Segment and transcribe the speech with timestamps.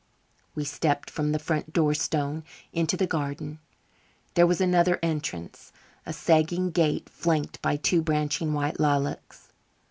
[0.55, 3.59] We stepped from the front doorstone into the garden.
[4.33, 5.71] There was another entrance
[6.07, 9.49] a sagging gate flanked by two branching white lilacs.